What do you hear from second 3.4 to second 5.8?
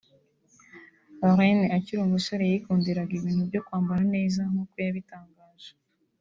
byo kwambara neza nk’uko yabitangaje